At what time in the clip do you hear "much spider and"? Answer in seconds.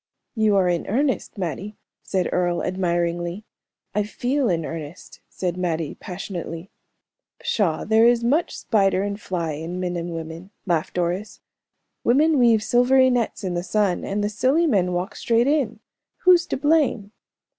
8.23-9.21